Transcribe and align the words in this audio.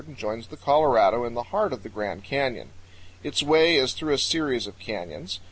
and 0.07 0.17
joins 0.17 0.47
the 0.47 0.57
Colorado 0.57 1.25
in 1.25 1.33
the 1.35 1.43
heart 1.43 1.71
of 1.73 1.83
the 1.83 1.89
Grand 1.89 2.23
Canyon. 2.23 2.69
Its 3.23 3.43
way 3.43 3.75
is 3.75 3.93
through 3.93 4.13
a 4.13 4.17
series 4.17 4.65
of 4.65 4.79
canyons. 4.79 5.39